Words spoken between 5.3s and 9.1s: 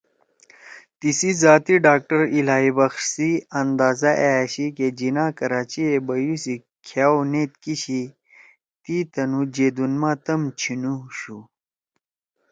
کراچی ئے بیُو سی کھأؤ نیت کِیشی تی